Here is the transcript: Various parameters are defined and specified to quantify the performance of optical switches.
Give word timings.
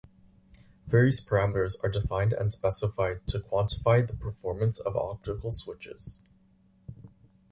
Various 0.87 1.21
parameters 1.23 1.75
are 1.83 1.87
defined 1.89 2.33
and 2.33 2.51
specified 2.51 3.27
to 3.27 3.37
quantify 3.37 4.01
the 4.07 4.15
performance 4.15 4.79
of 4.79 4.97
optical 4.97 5.51
switches. 5.51 6.17